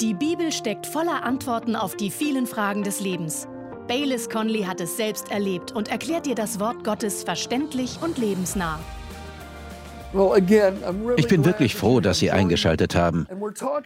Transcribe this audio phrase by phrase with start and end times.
[0.00, 3.48] Die Bibel steckt voller Antworten auf die vielen Fragen des Lebens.
[3.88, 8.78] Baylis Conley hat es selbst erlebt und erklärt dir das Wort Gottes verständlich und lebensnah.
[11.16, 13.26] Ich bin wirklich froh, dass Sie eingeschaltet haben.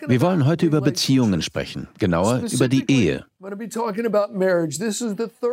[0.09, 3.25] Wir wollen heute über Beziehungen sprechen, genauer über die Ehe.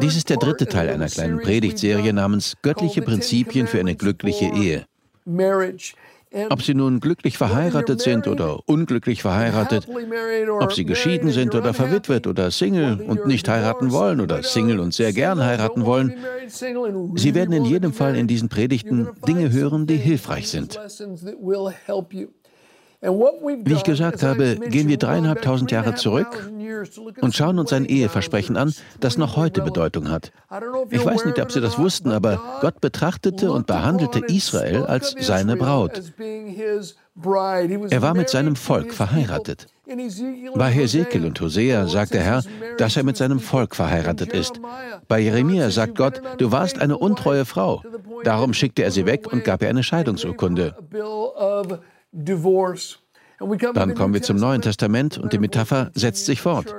[0.02, 4.88] Dies ist der dritte Teil einer kleinen Predigtserie namens Göttliche Prinzipien für eine glückliche Ehe.
[6.50, 9.88] Ob sie nun glücklich verheiratet sind oder unglücklich verheiratet,
[10.60, 14.94] ob sie geschieden sind oder verwitwet oder Single und nicht heiraten wollen oder Single und
[14.94, 16.14] sehr gern heiraten wollen,
[17.16, 20.80] Sie werden in jedem Fall in diesen Predigten Dinge hören, die hilfreich sind.
[23.00, 26.51] Wie ich gesagt habe, gehen wir dreieinhalbtausend Jahre zurück
[27.21, 30.32] und schauen uns ein Eheversprechen an, das noch heute Bedeutung hat.
[30.89, 35.58] Ich weiß nicht, ob Sie das wussten, aber Gott betrachtete und behandelte Israel als seine
[35.58, 36.02] Braut.
[37.89, 39.67] Er war mit seinem Volk verheiratet.
[40.55, 42.44] Bei Hesekiel und Hosea sagt der Herr,
[42.77, 44.59] dass er mit seinem Volk verheiratet ist.
[45.07, 47.83] Bei Jeremia sagt Gott, du warst eine untreue Frau.
[48.23, 50.75] Darum schickte er sie weg und gab ihr eine Scheidungsurkunde.
[53.73, 56.73] Dann kommen wir zum Neuen Testament und die Metapher setzt sich fort.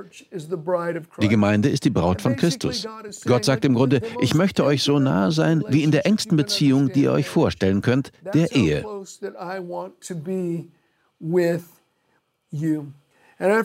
[1.20, 2.84] Die Gemeinde ist die Braut von Christus.
[3.24, 6.90] Gott sagt im Grunde, ich möchte euch so nahe sein wie in der engsten Beziehung,
[6.92, 8.84] die ihr euch vorstellen könnt, der Ehe.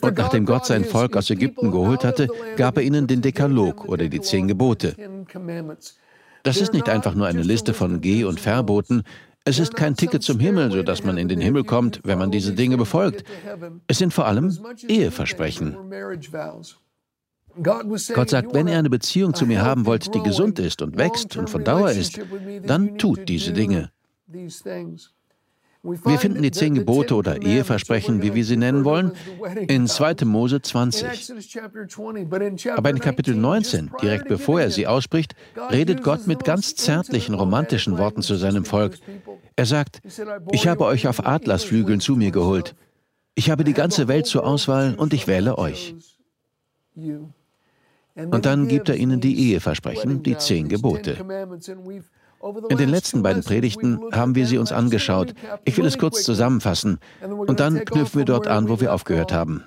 [0.01, 4.07] Und nachdem Gott sein Volk aus Ägypten geholt hatte, gab er ihnen den Dekalog oder
[4.07, 4.95] die zehn Gebote.
[6.43, 9.03] Das ist nicht einfach nur eine Liste von Geh- und Verboten,
[9.45, 12.53] es ist kein Ticket zum Himmel, sodass man in den Himmel kommt, wenn man diese
[12.53, 13.23] Dinge befolgt.
[13.87, 15.75] Es sind vor allem Eheversprechen.
[17.61, 21.37] Gott sagt, wenn ihr eine Beziehung zu mir haben wollt, die gesund ist und wächst
[21.37, 22.19] und von Dauer ist,
[22.65, 23.91] dann tut diese Dinge.
[25.83, 29.11] Wir finden die zehn Gebote oder Eheversprechen, wie wir sie nennen wollen,
[29.67, 30.23] in 2.
[30.23, 31.33] Mose 20.
[32.73, 35.35] Aber in Kapitel 19, direkt bevor er sie ausspricht,
[35.71, 38.97] redet Gott mit ganz zärtlichen, romantischen Worten zu seinem Volk.
[39.57, 40.01] Er sagt,
[40.53, 42.75] ich habe euch auf Adlersflügeln zu mir geholt.
[43.35, 45.95] Ich habe die ganze Welt zur Auswahl und ich wähle euch.
[48.15, 51.17] Und dann gibt er ihnen die Eheversprechen, die zehn Gebote.
[52.69, 55.33] In den letzten beiden Predigten haben wir sie uns angeschaut.
[55.63, 59.63] Ich will es kurz zusammenfassen und dann knüpfen wir dort an, wo wir aufgehört haben.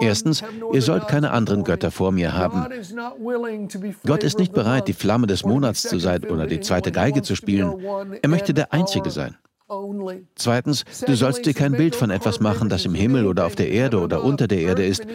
[0.00, 2.66] Erstens, ihr sollt keine anderen Götter vor mir haben.
[4.06, 7.34] Gott ist nicht bereit, die Flamme des Monats zu sein oder die zweite Geige zu
[7.34, 7.74] spielen.
[8.22, 9.36] Er möchte der Einzige sein.
[10.34, 13.70] Zweitens, du sollst dir kein Bild von etwas machen, das im Himmel oder auf der
[13.70, 15.06] Erde oder unter der Erde ist,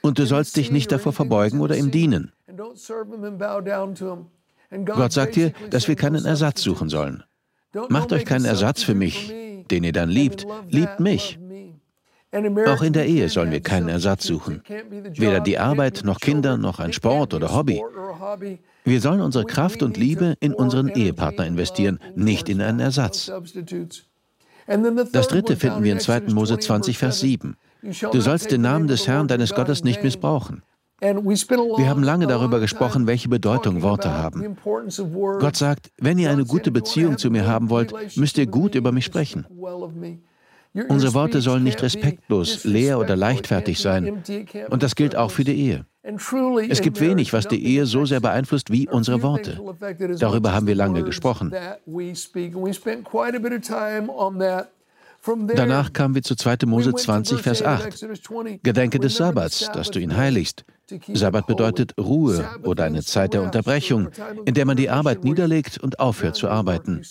[0.00, 2.32] und du sollst dich nicht davor verbeugen oder ihm dienen.
[4.84, 7.22] Gott sagt dir, dass wir keinen Ersatz suchen sollen.
[7.88, 9.32] Macht euch keinen Ersatz für mich,
[9.70, 10.46] den ihr dann liebt.
[10.68, 11.38] Liebt mich.
[12.66, 14.62] Auch in der Ehe sollen wir keinen Ersatz suchen.
[15.14, 17.82] Weder die Arbeit noch Kinder noch ein Sport oder Hobby.
[18.84, 23.32] Wir sollen unsere Kraft und Liebe in unseren Ehepartner investieren, nicht in einen Ersatz.
[25.12, 26.22] Das dritte finden wir in 2.
[26.32, 27.56] Mose 20, Vers 7.
[28.12, 30.62] Du sollst den Namen des Herrn deines Gottes nicht missbrauchen.
[31.00, 34.56] Wir haben lange darüber gesprochen, welche Bedeutung Worte haben.
[35.38, 38.92] Gott sagt, wenn ihr eine gute Beziehung zu mir haben wollt, müsst ihr gut über
[38.92, 39.46] mich sprechen.
[40.88, 44.22] Unsere Worte sollen nicht respektlos, leer oder leichtfertig sein.
[44.70, 45.86] Und das gilt auch für die Ehe.
[46.02, 49.60] Es gibt wenig, was die Ehe so sehr beeinflusst wie unsere Worte.
[50.18, 51.52] Darüber haben wir lange gesprochen.
[55.54, 56.58] Danach kamen wir zu 2.
[56.66, 58.06] Mose 20, Vers 8.
[58.62, 60.64] Gedenke des Sabbats, dass du ihn heiligst.
[61.12, 64.08] Sabbat bedeutet Ruhe oder eine Zeit der Unterbrechung,
[64.44, 67.02] in der man die Arbeit niederlegt und aufhört zu arbeiten.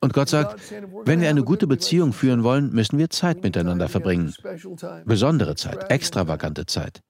[0.00, 0.60] Und Gott sagt,
[1.04, 4.32] wenn wir eine gute Beziehung führen wollen, müssen wir Zeit miteinander verbringen.
[5.04, 7.02] Besondere Zeit, extravagante Zeit.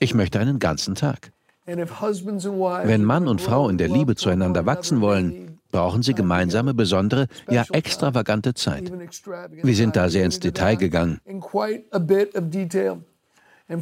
[0.00, 1.32] Ich möchte einen ganzen Tag.
[1.64, 7.64] Wenn Mann und Frau in der Liebe zueinander wachsen wollen, brauchen sie gemeinsame, besondere, ja
[7.72, 8.92] extravagante Zeit.
[9.50, 11.20] Wir sind da sehr ins Detail gegangen.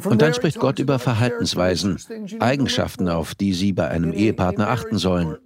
[0.05, 1.99] Und dann spricht Gott über Verhaltensweisen,
[2.39, 5.37] Eigenschaften, auf die sie bei einem Ehepartner achten sollen.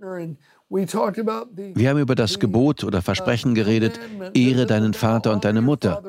[0.68, 4.00] Wir haben über das Gebot oder Versprechen geredet,
[4.34, 6.02] ehre deinen Vater und deine Mutter.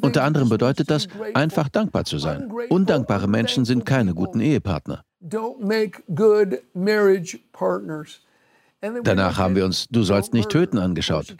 [0.00, 2.50] Unter anderem bedeutet das, einfach dankbar zu sein.
[2.70, 5.04] Undankbare Menschen sind keine guten Ehepartner.
[8.80, 11.34] Danach haben wir uns Du sollst nicht töten angeschaut.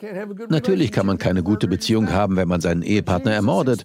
[0.48, 3.84] Natürlich kann man keine gute Beziehung haben, wenn man seinen Ehepartner ermordet.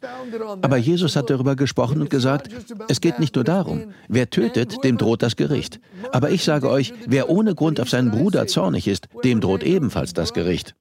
[0.62, 2.50] Aber Jesus hat darüber gesprochen und gesagt,
[2.88, 5.80] es geht nicht nur darum, wer tötet, dem droht das Gericht.
[6.12, 10.14] Aber ich sage euch, wer ohne Grund auf seinen Bruder zornig ist, dem droht ebenfalls
[10.14, 10.76] das Gericht.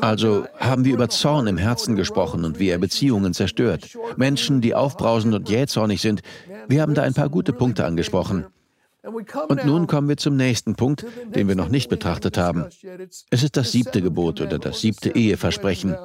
[0.00, 3.96] Also haben wir über Zorn im Herzen gesprochen und wie er Beziehungen zerstört.
[4.16, 6.20] Menschen, die aufbrausend und jähzornig sind.
[6.68, 8.44] Wir haben da ein paar gute Punkte angesprochen.
[9.48, 12.66] Und nun kommen wir zum nächsten Punkt, den wir noch nicht betrachtet haben.
[13.30, 15.96] Es ist das siebte Gebot oder das siebte Eheversprechen.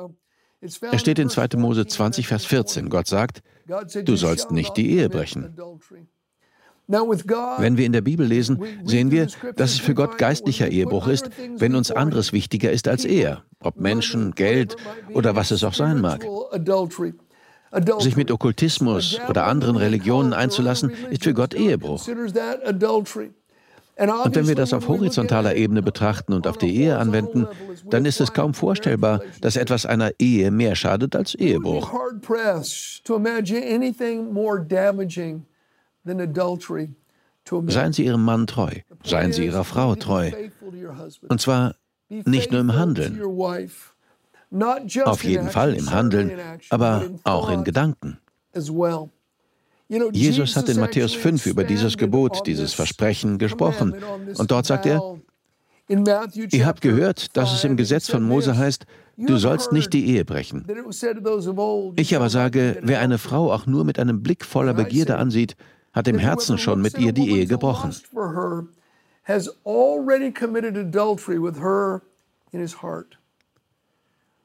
[0.62, 1.58] Es steht in 2.
[1.58, 2.90] Mose 20, Vers 14.
[2.90, 3.42] Gott sagt,
[4.04, 5.56] du sollst nicht die Ehe brechen.
[6.88, 11.30] Wenn wir in der Bibel lesen, sehen wir, dass es für Gott geistlicher Ehebruch ist,
[11.58, 14.76] wenn uns anderes wichtiger ist als er, ob Menschen, Geld
[15.14, 16.26] oder was es auch sein mag.
[18.00, 22.06] Sich mit Okkultismus oder anderen Religionen einzulassen, ist für Gott Ehebruch.
[23.98, 27.48] Und wenn wir das auf horizontaler Ebene betrachten und auf die Ehe anwenden,
[27.90, 31.94] dann ist es kaum vorstellbar, dass etwas einer Ehe mehr schadet als Ehebruch.
[37.68, 38.72] Seien Sie Ihrem Mann treu,
[39.04, 40.32] seien Sie Ihrer Frau treu.
[41.28, 41.76] Und zwar
[42.10, 43.22] nicht nur im Handeln,
[45.06, 46.32] auf jeden Fall im Handeln,
[46.70, 48.18] aber auch in Gedanken.
[50.14, 53.96] Jesus hat in Matthäus 5 über dieses Gebot, dieses Versprechen gesprochen.
[54.38, 55.20] Und dort sagt er,
[55.88, 58.86] ihr habt gehört, dass es im Gesetz von Mose heißt,
[59.18, 60.66] du sollst nicht die Ehe brechen.
[61.98, 65.56] Ich aber sage, wer eine Frau auch nur mit einem Blick voller Begierde ansieht,
[65.92, 67.94] hat im Herzen schon mit ihr die Ehe gebrochen.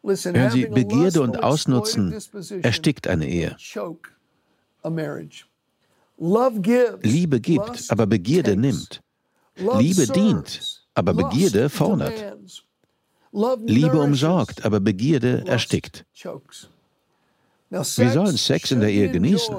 [0.07, 2.15] Hören Sie, Begierde und Ausnutzen
[2.63, 3.57] erstickt eine Ehe.
[7.03, 9.03] Liebe gibt, aber Begierde nimmt.
[9.57, 12.37] Liebe dient, aber Begierde fordert.
[13.67, 16.07] Liebe umsorgt, aber Begierde erstickt.
[17.71, 19.55] Wir sollen Sex in der Ehe genießen.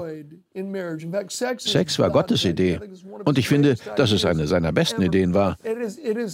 [1.58, 2.80] Sex war Gottes Idee.
[3.24, 5.56] Und ich finde, dass es eine seiner besten Ideen war.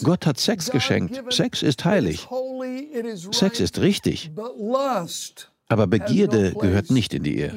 [0.03, 1.21] Gott hat Sex geschenkt.
[1.33, 2.29] Sex ist heilig.
[3.33, 4.31] Sex ist richtig.
[5.69, 7.53] Aber Begierde gehört nicht in die Ehe.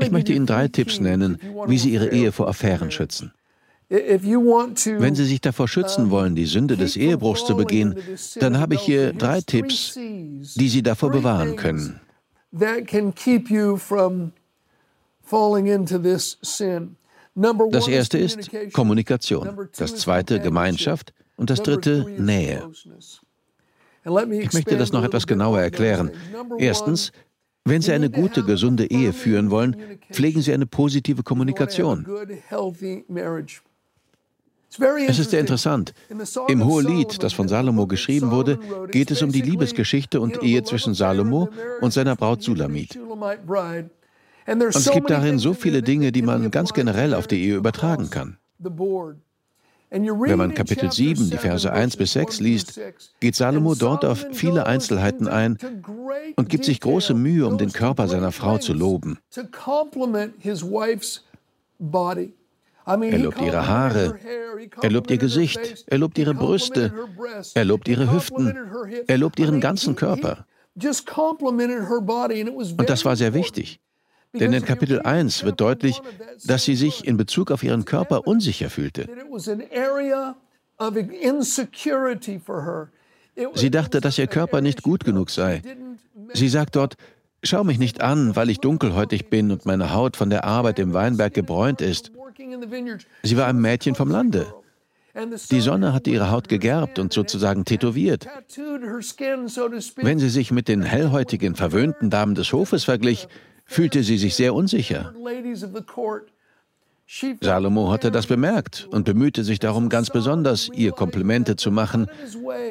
[0.00, 3.32] Ich möchte Ihnen drei Tipps nennen, wie Sie Ihre Ehe vor Affären schützen.
[3.92, 7.94] Wenn Sie sich davor schützen wollen, die Sünde des Ehebruchs zu begehen,
[8.40, 12.00] dann habe ich hier drei Tipps, die Sie davor bewahren können.
[17.70, 21.12] Das erste ist Kommunikation, das zweite Gemeinschaft.
[21.36, 22.70] Und das dritte Nähe.
[24.04, 26.12] Ich möchte das noch etwas genauer erklären.
[26.58, 27.12] Erstens,
[27.64, 29.76] wenn Sie eine gute, gesunde Ehe führen wollen,
[30.10, 32.06] pflegen Sie eine positive Kommunikation.
[35.06, 35.92] Es ist sehr interessant.
[36.48, 38.58] Im Hohelied, das von Salomo geschrieben wurde,
[38.90, 41.48] geht es um die Liebesgeschichte und Ehe zwischen Salomo
[41.80, 42.98] und seiner Braut Sulamit.
[44.46, 48.10] Und es gibt darin so viele Dinge, die man ganz generell auf die Ehe übertragen
[48.10, 48.38] kann.
[49.90, 52.80] Wenn man Kapitel 7, die Verse 1 bis 6 liest,
[53.20, 55.58] geht Salomo dort auf viele Einzelheiten ein
[56.36, 59.18] und gibt sich große Mühe, um den Körper seiner Frau zu loben.
[62.84, 64.18] Er lobt ihre Haare,
[64.80, 66.92] er lobt ihr Gesicht, er lobt ihre Brüste,
[67.54, 68.56] er lobt ihre Hüften,
[69.06, 70.46] er lobt ihren ganzen Körper.
[70.74, 70.84] Und
[72.90, 73.80] das war sehr wichtig.
[74.34, 76.00] Denn in Kapitel 1 wird deutlich,
[76.44, 79.06] dass sie sich in Bezug auf ihren Körper unsicher fühlte.
[83.54, 85.62] Sie dachte, dass ihr Körper nicht gut genug sei.
[86.34, 86.96] Sie sagt dort,
[87.44, 90.94] Schau mich nicht an, weil ich dunkelhäutig bin und meine Haut von der Arbeit im
[90.94, 92.12] Weinberg gebräunt ist.
[93.22, 94.46] Sie war ein Mädchen vom Lande.
[95.50, 98.26] Die Sonne hatte ihre Haut gegerbt und sozusagen tätowiert.
[99.96, 103.28] Wenn sie sich mit den hellhäutigen, verwöhnten Damen des Hofes verglich,
[103.64, 105.12] fühlte sie sich sehr unsicher.
[107.42, 112.06] Salomo hatte das bemerkt und bemühte sich darum ganz besonders, ihr Komplimente zu machen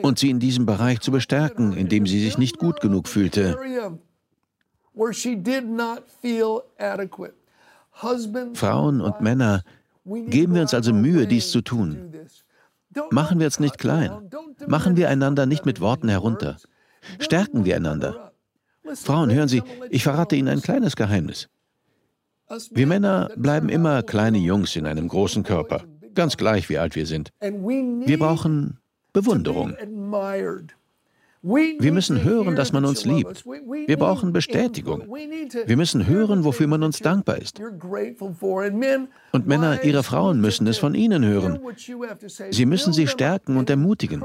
[0.02, 3.60] und sie in diesem Bereich zu bestärken, in dem sie sich nicht gut genug fühlte.
[8.54, 9.64] Frauen und Männer,
[10.06, 12.14] geben wir uns also Mühe, dies zu tun.
[13.10, 14.30] Machen wir uns nicht klein.
[14.68, 16.58] Machen wir einander nicht mit Worten herunter.
[17.20, 18.32] Stärken wir einander.
[18.96, 21.48] Frauen, hören Sie, ich verrate Ihnen ein kleines Geheimnis.
[22.72, 25.84] Wir Männer bleiben immer kleine Jungs in einem großen Körper,
[26.14, 27.32] ganz gleich wie alt wir sind.
[27.40, 28.80] Wir brauchen
[29.14, 29.76] Bewunderung.
[31.44, 33.46] Wir müssen hören, dass man uns liebt.
[33.46, 35.08] Wir brauchen Bestätigung.
[35.10, 37.60] Wir müssen hören, wofür man uns dankbar ist.
[39.32, 41.60] Und Männer, ihre Frauen müssen es von ihnen hören.
[42.52, 44.24] Sie müssen sie stärken und ermutigen.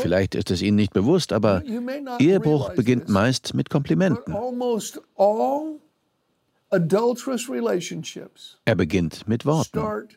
[0.00, 1.62] Vielleicht ist es Ihnen nicht bewusst, aber
[2.18, 4.34] Ehebruch beginnt meist mit Komplimenten.
[8.64, 10.08] Er beginnt mit Worten.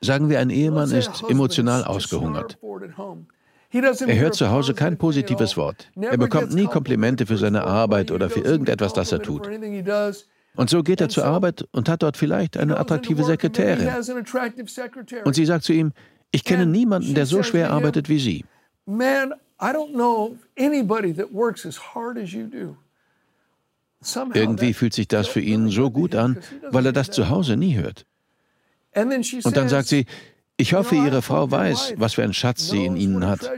[0.00, 2.58] Sagen wir, ein Ehemann ist emotional ausgehungert.
[3.70, 5.90] Er hört zu Hause kein positives Wort.
[6.00, 9.46] Er bekommt nie Komplimente für seine Arbeit oder für irgendetwas, das er tut.
[10.56, 13.88] Und so geht er zur Arbeit und hat dort vielleicht eine attraktive Sekretärin.
[15.24, 15.92] Und sie sagt zu ihm,
[16.30, 18.44] ich kenne niemanden, der so schwer arbeitet wie Sie.
[24.34, 26.38] Irgendwie fühlt sich das für ihn so gut an,
[26.70, 28.06] weil er das zu Hause nie hört.
[28.94, 30.06] Und dann sagt sie,
[30.56, 33.50] ich hoffe, Ihre Frau weiß, was für ein Schatz sie in Ihnen hat.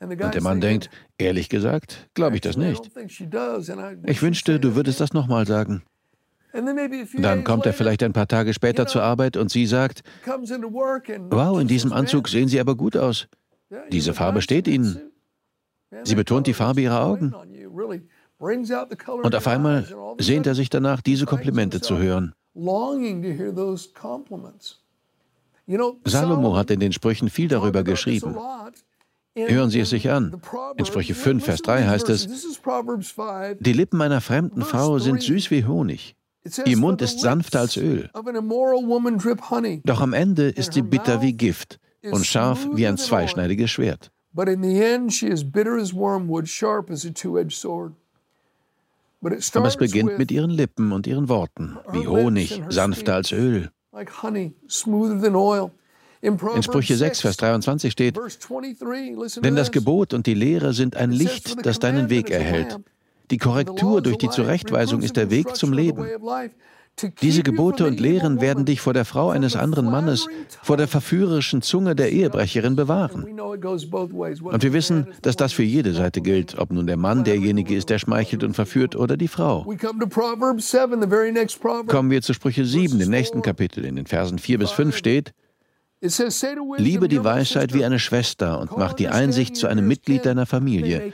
[0.00, 2.90] Und der Mann denkt, ehrlich gesagt, glaube ich das nicht.
[4.06, 5.82] Ich wünschte, du würdest das nochmal sagen.
[6.52, 11.68] Dann kommt er vielleicht ein paar Tage später zur Arbeit und sie sagt, wow, in
[11.68, 13.28] diesem Anzug sehen Sie aber gut aus.
[13.92, 15.00] Diese Farbe steht Ihnen.
[16.02, 17.34] Sie betont die Farbe Ihrer Augen.
[18.40, 19.86] Und auf einmal
[20.18, 22.34] sehnt er sich danach, diese Komplimente zu hören.
[26.04, 28.34] Salomo hat in den Sprüchen viel darüber geschrieben.
[29.36, 30.40] Hören Sie es sich an.
[30.76, 32.28] In Sprüche 5, Vers 3 heißt es,
[33.60, 36.16] die Lippen einer fremden Frau sind süß wie Honig.
[36.64, 38.10] Ihr Mund ist sanfter als Öl.
[39.84, 41.78] Doch am Ende ist sie bitter wie Gift
[42.10, 44.10] und scharf wie ein zweischneidiges Schwert.
[49.22, 53.70] Aber es beginnt mit ihren Lippen und ihren Worten, wie Honig, sanfter als Öl.
[56.22, 58.18] In Sprüche 6, Vers 23 steht,
[59.42, 62.78] denn das Gebot und die Lehre sind ein Licht, das deinen Weg erhält.
[63.30, 66.06] Die Korrektur durch die Zurechtweisung ist der Weg zum Leben.
[67.22, 70.26] Diese Gebote und Lehren werden dich vor der Frau eines anderen Mannes,
[70.62, 73.24] vor der verführerischen Zunge der Ehebrecherin bewahren.
[73.40, 77.90] Und wir wissen, dass das für jede Seite gilt, ob nun der Mann derjenige ist,
[77.90, 79.64] der schmeichelt und verführt, oder die Frau.
[81.86, 83.84] Kommen wir zu Sprüche 7, dem nächsten Kapitel.
[83.84, 85.32] In den Versen 4 bis 5 steht,
[86.02, 91.12] Liebe die Weisheit wie eine Schwester und mach die Einsicht zu einem Mitglied deiner Familie.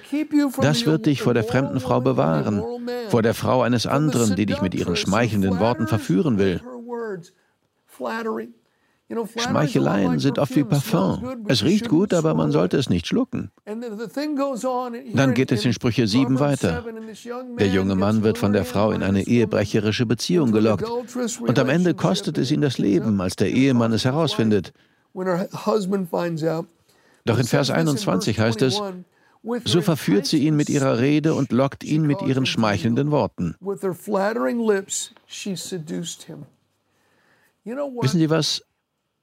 [0.60, 2.62] Das wird dich vor der fremden Frau bewahren,
[3.08, 6.60] vor der Frau eines anderen, die dich mit ihren schmeichelnden Worten verführen will.
[9.08, 11.44] Schmeicheleien sind oft wie Parfum.
[11.46, 13.52] Es riecht gut, aber man sollte es nicht schlucken.
[13.64, 16.84] Dann geht es in Sprüche 7 weiter.
[17.58, 20.90] Der junge Mann wird von der Frau in eine ehebrecherische Beziehung gelockt.
[21.40, 24.72] Und am Ende kostet es ihn das Leben, als der Ehemann es herausfindet.
[27.24, 28.82] Doch in Vers 21 heißt es,
[29.64, 33.54] so verführt sie ihn mit ihrer Rede und lockt ihn mit ihren schmeichelnden Worten.
[37.64, 38.62] Wissen Sie was?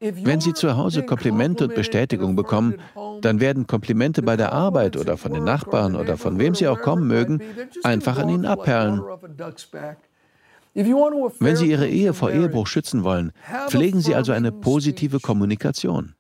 [0.03, 2.75] Wenn Sie zu Hause Komplimente und Bestätigung bekommen,
[3.22, 6.81] dann werden Komplimente bei der Arbeit oder von den Nachbarn oder von wem sie auch
[6.81, 7.41] kommen mögen,
[7.83, 9.01] einfach an Ihnen abperlen.
[10.75, 13.31] Wenn Sie Ihre Ehe vor Ehebruch schützen wollen,
[13.69, 16.15] pflegen Sie also eine positive Kommunikation.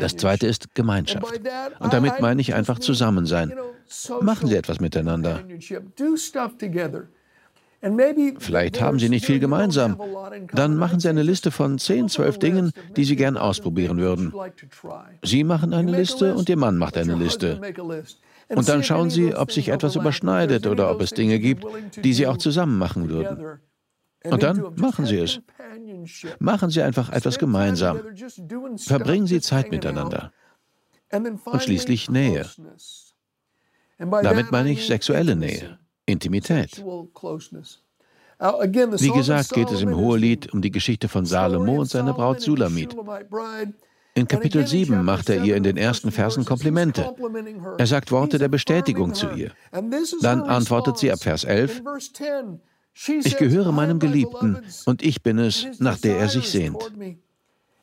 [0.00, 1.40] Das zweite ist Gemeinschaft.
[1.78, 3.52] Und damit meine ich einfach Zusammensein.
[4.22, 5.44] Machen Sie etwas miteinander.
[8.38, 9.98] Vielleicht haben Sie nicht viel gemeinsam.
[10.52, 14.34] Dann machen Sie eine Liste von 10, 12 Dingen, die Sie gern ausprobieren würden.
[15.22, 17.60] Sie machen eine Liste und Ihr Mann macht eine Liste.
[18.48, 21.64] Und dann schauen Sie, ob sich etwas überschneidet oder ob es Dinge gibt,
[22.04, 23.60] die Sie auch zusammen machen würden.
[24.24, 25.40] Und dann machen Sie es.
[26.38, 28.00] Machen Sie einfach etwas gemeinsam.
[28.76, 30.32] Verbringen Sie Zeit miteinander.
[31.10, 32.46] Und schließlich Nähe.
[33.98, 35.79] Damit meine ich sexuelle Nähe.
[36.10, 36.82] Intimität.
[38.38, 42.96] Wie gesagt, geht es im Hohelied um die Geschichte von Salomo und seiner Braut Sulamit.
[44.14, 47.14] In Kapitel 7 macht er ihr in den ersten Versen Komplimente.
[47.78, 49.52] Er sagt Worte der Bestätigung zu ihr.
[50.20, 51.82] Dann antwortet sie ab Vers 11,
[53.24, 56.92] ich gehöre meinem Geliebten und ich bin es, nach der er sich sehnt.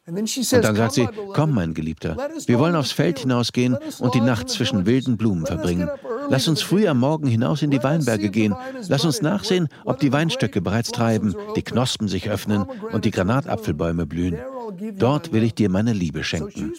[0.07, 4.49] Und dann sagt sie, komm, mein Geliebter, wir wollen aufs Feld hinausgehen und die Nacht
[4.49, 5.89] zwischen wilden Blumen verbringen.
[6.29, 8.55] Lass uns früh am Morgen hinaus in die Weinberge gehen.
[8.87, 14.05] Lass uns nachsehen, ob die Weinstöcke bereits treiben, die Knospen sich öffnen und die Granatapfelbäume
[14.05, 14.37] blühen.
[14.97, 16.73] Dort will ich dir meine Liebe schenken.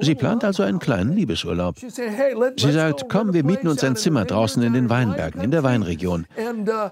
[0.00, 1.76] Sie plant also einen kleinen Liebesurlaub.
[1.78, 6.26] Sie sagt, komm, wir mieten uns ein Zimmer draußen in den Weinbergen, in der Weinregion.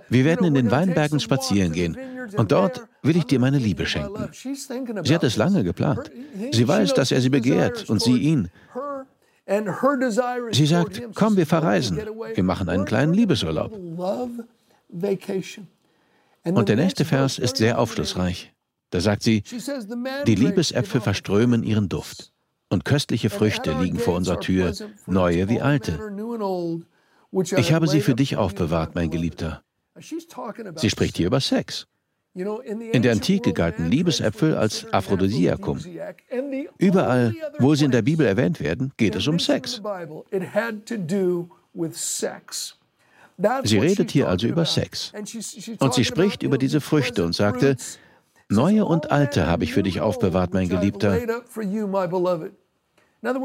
[0.08, 1.96] Wir werden in den Weinbergen spazieren gehen.
[2.36, 4.28] Und dort will ich dir meine Liebe schenken.
[4.32, 6.10] Sie hat es lange geplant.
[6.52, 8.50] Sie weiß, dass er sie begehrt und sie ihn.
[10.52, 11.98] Sie sagt, komm, wir verreisen.
[12.34, 13.72] Wir machen einen kleinen Liebesurlaub.
[16.44, 18.52] Und der nächste Vers ist sehr aufschlussreich.
[18.90, 19.42] Da sagt sie,
[20.26, 22.32] die Liebesäpfel verströmen ihren Duft
[22.68, 24.74] und köstliche Früchte liegen vor unserer Tür,
[25.06, 25.98] neue wie alte.
[27.56, 29.62] Ich habe sie für dich aufbewahrt, mein Geliebter.
[30.76, 31.86] Sie spricht hier über Sex.
[32.34, 35.80] In der Antike galten Liebesäpfel als Aphrodisiakum.
[36.78, 39.82] Überall, wo sie in der Bibel erwähnt werden, geht es um Sex.
[43.64, 45.12] Sie redet hier also über Sex.
[45.80, 47.76] Und sie spricht über diese Früchte und sagte,
[48.48, 51.20] Neue und alte habe ich für dich aufbewahrt, mein Geliebter.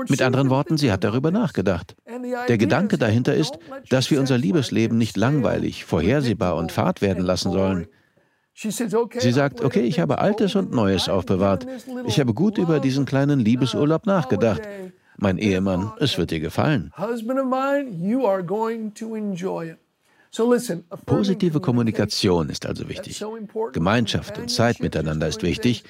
[0.09, 1.95] Mit anderen Worten, sie hat darüber nachgedacht.
[2.47, 7.51] Der Gedanke dahinter ist, dass wir unser Liebesleben nicht langweilig, vorhersehbar und fad werden lassen
[7.51, 7.87] sollen.
[8.55, 11.67] Sie sagt, okay, ich habe Altes und Neues aufbewahrt.
[12.07, 14.61] Ich habe gut über diesen kleinen Liebesurlaub nachgedacht.
[15.17, 16.91] Mein Ehemann, es wird dir gefallen.
[21.05, 23.25] Positive Kommunikation ist also wichtig.
[23.73, 25.83] Gemeinschaft und Zeit miteinander ist wichtig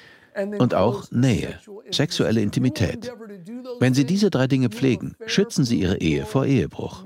[0.58, 1.58] und auch Nähe,
[1.90, 3.12] sexuelle Intimität.
[3.80, 7.04] Wenn Sie diese drei Dinge pflegen, schützen Sie Ihre Ehe vor Ehebruch.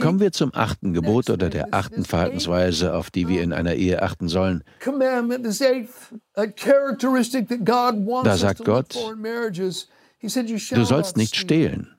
[0.00, 4.02] Kommen wir zum achten Gebot oder der achten Verhaltensweise, auf die wir in einer Ehe
[4.02, 4.64] achten sollen.
[8.24, 8.96] Da sagt Gott,
[10.70, 11.94] du sollst nicht stehlen.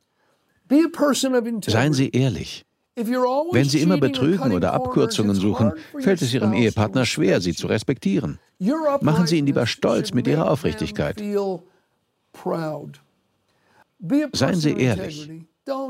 [1.66, 2.66] Seien Sie ehrlich.
[2.98, 8.40] Wenn Sie immer betrügen oder Abkürzungen suchen, fällt es Ihrem Ehepartner schwer, Sie zu respektieren.
[9.02, 11.22] Machen Sie ihn lieber stolz mit Ihrer Aufrichtigkeit.
[14.34, 15.30] Seien Sie ehrlich.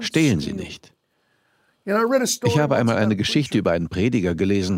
[0.02, 0.94] Stehlen Sie nicht.
[2.44, 4.78] Ich habe einmal eine Geschichte über einen Prediger gelesen.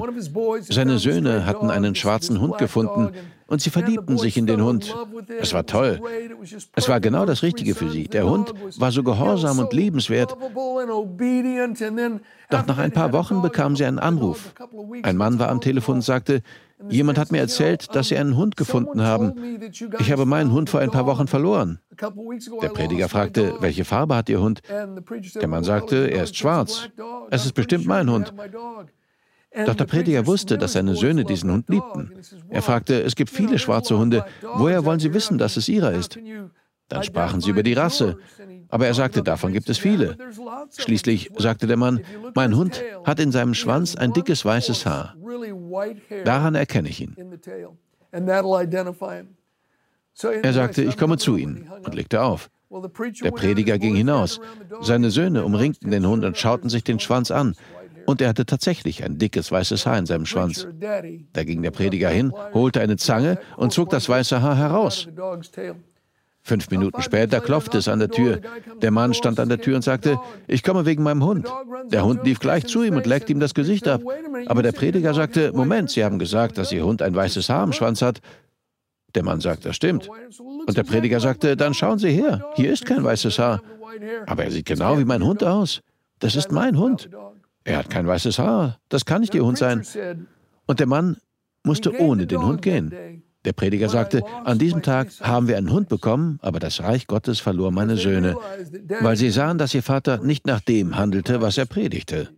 [0.62, 3.10] Seine Söhne hatten einen schwarzen Hund gefunden
[3.48, 4.96] und sie verliebten sich in den Hund.
[5.39, 6.00] Es war toll.
[6.75, 8.08] Es war genau das Richtige für sie.
[8.08, 10.38] Der Hund war so gehorsam und liebenswert.
[12.51, 14.54] Doch nach ein paar Wochen bekamen sie einen Anruf.
[15.01, 16.44] Ein Mann war am Telefon und sagte,
[16.87, 19.59] Jemand hat mir erzählt, dass Sie einen Hund gefunden haben.
[20.00, 21.79] Ich habe meinen Hund vor ein paar Wochen verloren.
[22.61, 24.61] Der Prediger fragte, welche Farbe hat Ihr Hund?
[24.70, 26.89] Der Mann sagte, er ist schwarz.
[27.29, 28.33] Es ist bestimmt mein Hund.
[29.65, 32.11] Doch der Prediger wusste, dass seine Söhne diesen Hund liebten.
[32.50, 34.24] Er fragte, es gibt viele schwarze Hunde.
[34.55, 36.18] Woher wollen Sie wissen, dass es Ihrer ist?
[36.89, 38.18] Dann sprachen sie über die Rasse.
[38.68, 40.18] Aber er sagte, davon gibt es viele.
[40.77, 42.01] Schließlich sagte der Mann,
[42.35, 45.15] mein Hund hat in seinem Schwanz ein dickes weißes Haar.
[46.25, 47.16] Daran erkenne ich ihn.
[50.42, 52.50] Er sagte, ich komme zu Ihnen und legte auf.
[53.24, 54.40] Der Prediger ging hinaus.
[54.82, 57.55] Seine Söhne umringten den Hund und schauten sich den Schwanz an.
[58.05, 60.68] Und er hatte tatsächlich ein dickes weißes Haar in seinem Schwanz.
[61.34, 65.08] Da ging der Prediger hin, holte eine Zange und zog das weiße Haar heraus.
[66.50, 68.40] Fünf Minuten später klopfte es an der Tür.
[68.81, 71.48] Der Mann stand an der Tür und sagte, ich komme wegen meinem Hund.
[71.92, 74.01] Der Hund lief gleich zu ihm und leckte ihm das Gesicht ab.
[74.48, 77.72] Aber der Prediger sagte, Moment, Sie haben gesagt, dass Ihr Hund ein weißes Haar am
[77.72, 78.22] Schwanz hat.
[79.14, 80.09] Der Mann sagt, das stimmt.
[80.66, 83.62] Und der Prediger sagte, dann schauen Sie her, hier ist kein weißes Haar.
[84.25, 85.81] Aber er sieht genau wie mein Hund aus.
[86.18, 87.12] Das ist mein Hund.
[87.64, 88.79] Er hat kein weißes Haar.
[88.90, 89.85] Das kann nicht Ihr Hund sein.
[90.66, 91.18] Und der Mann
[91.64, 93.19] musste ohne den Hund gehen.
[93.46, 97.40] Der Prediger sagte, an diesem Tag haben wir einen Hund bekommen, aber das Reich Gottes
[97.40, 98.36] verlor meine Söhne,
[99.00, 102.30] weil sie sahen, dass ihr Vater nicht nach dem handelte, was er predigte.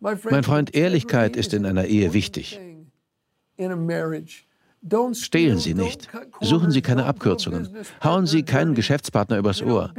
[0.00, 2.58] Mein Freund, Ehrlichkeit ist in einer Ehe wichtig.
[5.12, 6.08] Stehlen Sie nicht.
[6.40, 7.68] Suchen Sie keine Abkürzungen.
[8.02, 9.92] Hauen Sie keinen Geschäftspartner übers Ohr.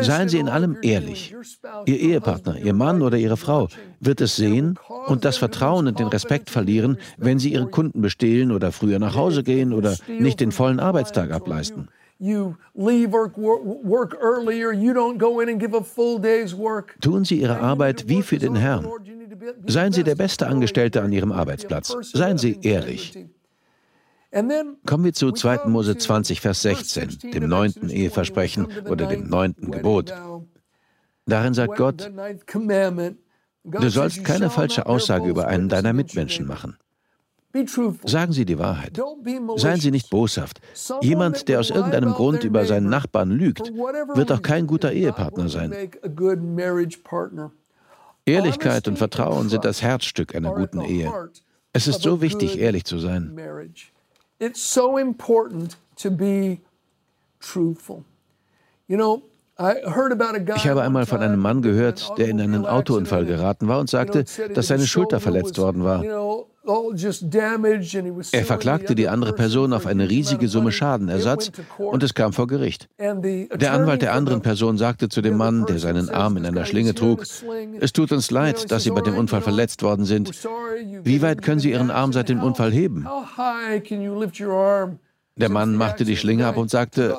[0.00, 1.34] Seien Sie in allem ehrlich.
[1.86, 3.68] Ihr Ehepartner, Ihr Mann oder Ihre Frau
[4.00, 8.50] wird es sehen und das Vertrauen und den Respekt verlieren, wenn Sie Ihre Kunden bestehlen
[8.52, 11.88] oder früher nach Hause gehen oder nicht den vollen Arbeitstag ableisten.
[17.00, 18.86] Tun Sie Ihre Arbeit wie für den Herrn.
[19.66, 21.96] Seien Sie der beste Angestellte an Ihrem Arbeitsplatz.
[22.12, 23.18] Seien Sie ehrlich.
[24.32, 25.66] Kommen wir zu 2.
[25.66, 30.12] Mose 20, Vers 16, dem neunten Eheversprechen oder dem neunten Gebot.
[31.26, 32.10] Darin sagt Gott,
[33.64, 36.78] du sollst keine falsche Aussage über einen deiner Mitmenschen machen.
[38.06, 38.98] Sagen Sie die Wahrheit.
[39.56, 40.60] Seien Sie nicht boshaft.
[41.02, 43.70] Jemand, der aus irgendeinem Grund über seinen Nachbarn lügt,
[44.14, 45.90] wird auch kein guter Ehepartner sein.
[48.24, 51.12] Ehrlichkeit und Vertrauen sind das Herzstück einer guten Ehe.
[51.74, 53.38] Es ist so wichtig, ehrlich zu sein.
[54.42, 56.62] It's so important to be
[57.38, 58.04] truthful.
[58.88, 59.22] You know,
[59.58, 64.24] ich habe einmal von einem Mann gehört, der in einen Autounfall geraten war und sagte,
[64.54, 66.02] dass seine Schulter verletzt worden war.
[68.32, 72.88] Er verklagte die andere Person auf eine riesige Summe Schadenersatz und es kam vor Gericht.
[72.98, 76.94] Der Anwalt der anderen Person sagte zu dem Mann, der seinen Arm in einer Schlinge
[76.94, 77.24] trug,
[77.80, 80.30] es tut uns leid, dass Sie bei dem Unfall verletzt worden sind.
[81.02, 83.08] Wie weit können Sie Ihren Arm seit dem Unfall heben?
[85.36, 87.18] Der Mann machte die Schlinge ab und sagte,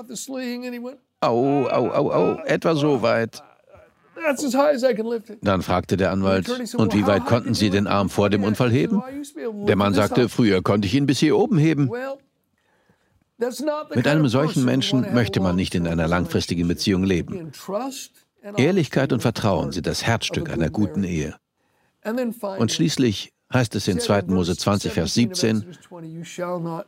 [1.30, 3.42] au, au, au, au, etwa so weit.
[5.42, 9.04] Dann fragte der Anwalt, und wie weit konnten Sie den Arm vor dem Unfall heben?
[9.68, 11.90] Der Mann sagte, früher konnte ich ihn bis hier oben heben.
[13.94, 17.52] Mit einem solchen Menschen möchte man nicht in einer langfristigen Beziehung leben.
[18.58, 21.36] Ehrlichkeit und Vertrauen sind das Herzstück einer guten Ehe.
[22.58, 24.24] Und schließlich heißt es in 2.
[24.28, 25.66] Mose 20, Vers 17,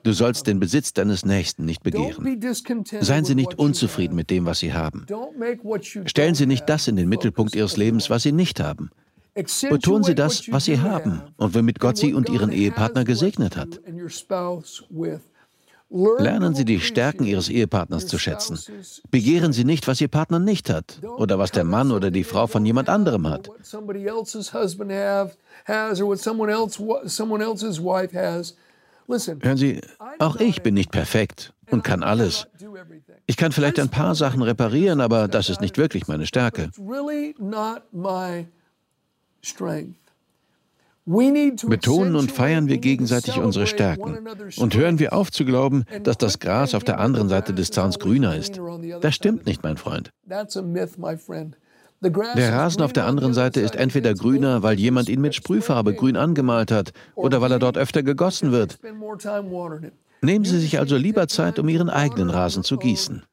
[0.04, 2.42] du sollst den Besitz deines Nächsten nicht begehren.
[3.02, 5.06] Seien Sie nicht unzufrieden mit dem, was Sie haben.
[6.06, 8.90] Stellen Sie nicht das in den Mittelpunkt Ihres Lebens, was Sie nicht haben.
[9.70, 13.82] Betonen Sie das, was Sie haben und womit Gott Sie und Ihren Ehepartner gesegnet hat.
[15.90, 18.60] Lernen Sie die Stärken Ihres Ehepartners zu schätzen.
[19.12, 22.48] Begehren Sie nicht, was Ihr Partner nicht hat oder was der Mann oder die Frau
[22.48, 23.50] von jemand anderem hat.
[29.08, 29.82] Hören Sie,
[30.20, 32.48] auch ich bin nicht perfekt und kann alles.
[33.28, 36.72] Ich kann vielleicht ein paar Sachen reparieren, aber das ist nicht wirklich meine Stärke.
[41.06, 44.18] Betonen und feiern wir gegenseitig unsere Stärken.
[44.58, 48.00] Und hören wir auf zu glauben, dass das Gras auf der anderen Seite des Zauns
[48.00, 48.60] grüner ist.
[49.02, 50.12] Das stimmt nicht, mein Freund.
[52.02, 56.18] Der Rasen auf der anderen Seite ist entweder grüner, weil jemand ihn mit Sprühfarbe grün
[56.18, 58.80] angemalt hat, oder weil er dort öfter gegossen wird.
[60.22, 63.24] Nehmen Sie sich also lieber Zeit, um Ihren eigenen Rasen zu gießen.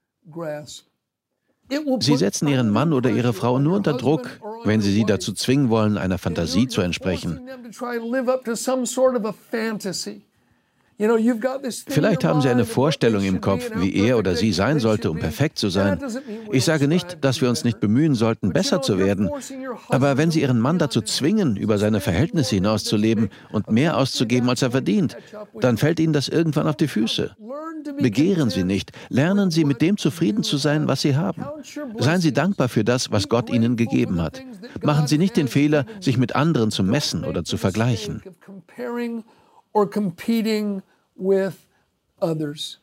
[2.00, 5.70] Sie setzen Ihren Mann oder Ihre Frau nur unter Druck, wenn Sie sie dazu zwingen
[5.70, 7.40] wollen, einer Fantasie zu entsprechen.
[11.88, 15.58] Vielleicht haben Sie eine Vorstellung im Kopf, wie er oder sie sein sollte, um perfekt
[15.58, 15.98] zu sein.
[16.52, 19.28] Ich sage nicht, dass wir uns nicht bemühen sollten, besser zu werden.
[19.88, 24.62] Aber wenn Sie Ihren Mann dazu zwingen, über seine Verhältnisse hinauszuleben und mehr auszugeben, als
[24.62, 25.16] er verdient,
[25.60, 27.36] dann fällt Ihnen das irgendwann auf die Füße.
[27.98, 28.92] Begehren Sie nicht.
[29.08, 31.44] Lernen Sie, mit dem zufrieden zu sein, was Sie haben.
[31.98, 34.42] Seien Sie dankbar für das, was Gott Ihnen gegeben hat.
[34.82, 38.22] Machen Sie nicht den Fehler, sich mit anderen zu messen oder zu vergleichen
[39.72, 40.82] or competing
[41.16, 41.54] with
[42.20, 42.78] others.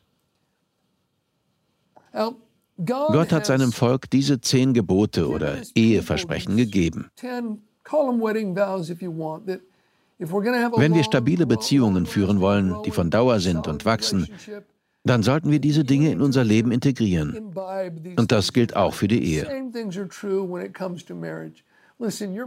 [2.84, 7.10] Gott hat seinem Volk diese zehn Gebote oder Eheversprechen gegeben.
[10.18, 14.28] Wenn wir stabile Beziehungen führen wollen, die von Dauer sind und wachsen,
[15.04, 17.54] dann sollten wir diese Dinge in unser Leben integrieren.
[18.16, 19.70] Und das gilt auch für die Ehe.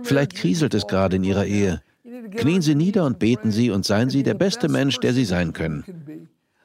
[0.04, 1.82] Vielleicht kriselt es gerade in Ihrer Ehe.
[2.04, 5.54] Knien Sie nieder und beten Sie und seien Sie der beste Mensch, der Sie sein
[5.54, 5.86] können.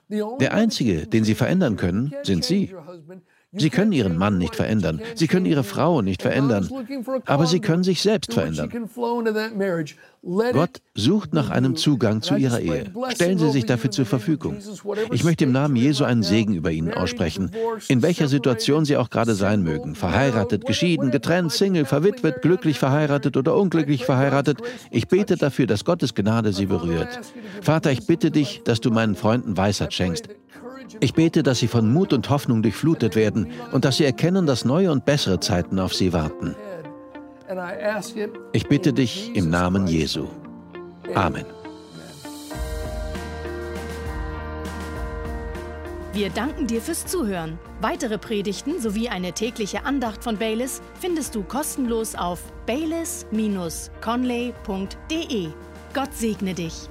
[0.09, 2.74] Der Einzige, den Sie verändern können, sind Sie.
[3.52, 6.68] Sie können Ihren Mann nicht verändern, Sie können Ihre Frau nicht verändern,
[7.24, 8.70] aber Sie können sich selbst verändern.
[10.52, 12.92] Gott sucht nach einem Zugang zu Ihrer Ehe.
[13.14, 14.58] Stellen Sie sich dafür zur Verfügung.
[15.12, 17.50] Ich möchte im Namen Jesu einen Segen über Ihnen aussprechen,
[17.88, 19.94] in welcher Situation Sie auch gerade sein mögen.
[19.94, 24.58] Verheiratet, geschieden, getrennt, Single, verwitwet, glücklich verheiratet oder unglücklich verheiratet.
[24.90, 27.18] Ich bete dafür, dass Gottes Gnade Sie berührt.
[27.62, 30.28] Vater, ich bitte dich, dass du meinen Freunden Weisheit schenkst.
[31.01, 34.64] Ich bete, dass sie von Mut und Hoffnung durchflutet werden und dass sie erkennen, dass
[34.64, 36.57] neue und bessere Zeiten auf sie warten.
[38.53, 40.27] Ich bitte dich im Namen Jesu.
[41.14, 41.46] Amen.
[46.12, 47.61] Wir danken dir fürs Zuhören.
[47.81, 55.48] Weitere Predigten sowie eine tägliche Andacht von Baylis findest du kostenlos auf baylis-conley.de.
[55.94, 56.88] Gott segne dich.